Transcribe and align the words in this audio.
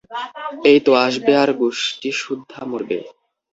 এইতো, 0.65 0.91
আসবে 1.05 1.31
আর 1.41 1.49
গুষ্টিসুদ্ধা 1.59 2.61
মরবে। 2.69 2.97